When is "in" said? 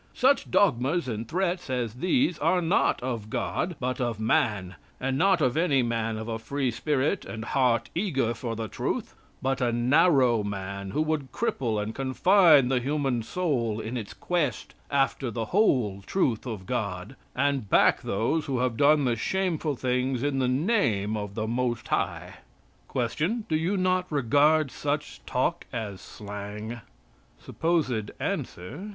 13.79-13.95, 20.23-20.39